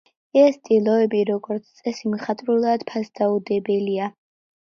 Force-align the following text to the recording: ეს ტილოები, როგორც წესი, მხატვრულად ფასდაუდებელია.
ეს 0.43 0.55
ტილოები, 0.67 1.19
როგორც 1.29 1.67
წესი, 1.81 2.11
მხატვრულად 2.13 2.87
ფასდაუდებელია. 2.93 4.09